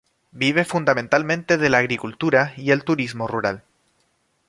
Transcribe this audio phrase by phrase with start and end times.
[0.31, 3.61] Vive fundamentalmente de la agricultura y el turismo rural.